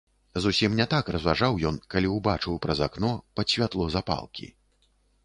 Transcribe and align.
Зусім 0.43 0.77
не 0.79 0.85
так 0.93 1.11
разважаў 1.15 1.59
ён, 1.69 1.77
калі 1.95 2.09
ўбачыў 2.13 2.57
праз 2.63 2.79
акно, 2.87 3.13
пад 3.41 3.45
святло 3.55 3.87
запалкі. 3.97 4.47